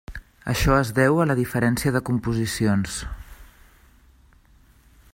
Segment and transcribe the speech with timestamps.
[0.53, 2.97] Això es deu a la diferència de composicions.